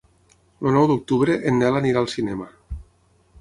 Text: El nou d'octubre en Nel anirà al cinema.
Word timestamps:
El 0.61 0.71
nou 0.77 0.87
d'octubre 0.91 1.35
en 1.51 1.61
Nel 1.65 1.79
anirà 1.81 2.03
al 2.03 2.09
cinema. 2.15 2.49